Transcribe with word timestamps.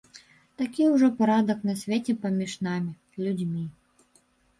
Такі 0.59 0.85
ўжо 0.93 1.09
парадак 1.19 1.59
на 1.69 1.75
свеце 1.81 2.15
паміж 2.23 2.55
намі, 2.69 2.91
людзьмі. 3.27 3.63